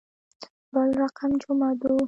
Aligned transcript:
بل 0.73 0.89
رقم 1.03 1.31
جمعه 1.41 1.71
دو. 1.81 1.93